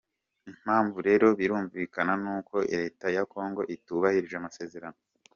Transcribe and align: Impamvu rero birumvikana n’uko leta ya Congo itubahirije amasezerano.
Impamvu 0.51 0.97
rero 1.07 1.27
birumvikana 1.39 2.13
n’uko 2.23 2.55
leta 2.81 3.05
ya 3.15 3.23
Congo 3.33 3.61
itubahirije 3.75 4.35
amasezerano. 4.37 4.99